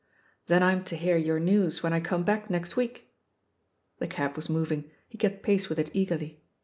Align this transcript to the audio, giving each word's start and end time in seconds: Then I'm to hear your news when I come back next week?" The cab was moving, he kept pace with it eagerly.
Then 0.47 0.63
I'm 0.63 0.83
to 0.85 0.95
hear 0.95 1.15
your 1.15 1.39
news 1.39 1.83
when 1.83 1.93
I 1.93 1.99
come 1.99 2.23
back 2.23 2.49
next 2.49 2.75
week?" 2.75 3.13
The 3.99 4.07
cab 4.07 4.35
was 4.35 4.49
moving, 4.49 4.89
he 5.07 5.19
kept 5.19 5.43
pace 5.43 5.69
with 5.69 5.77
it 5.77 5.91
eagerly. 5.93 6.41